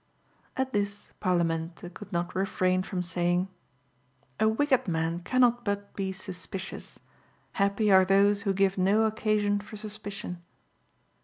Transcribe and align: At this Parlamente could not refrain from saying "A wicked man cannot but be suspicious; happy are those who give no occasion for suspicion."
At 0.57 0.73
this 0.73 1.11
Parlamente 1.21 1.87
could 1.93 2.11
not 2.11 2.33
refrain 2.33 2.81
from 2.81 3.03
saying 3.03 3.49
"A 4.39 4.47
wicked 4.49 4.87
man 4.87 5.19
cannot 5.19 5.63
but 5.63 5.95
be 5.95 6.11
suspicious; 6.11 6.97
happy 7.51 7.91
are 7.91 8.03
those 8.03 8.41
who 8.41 8.51
give 8.55 8.79
no 8.79 9.03
occasion 9.03 9.59
for 9.59 9.77
suspicion." 9.77 10.41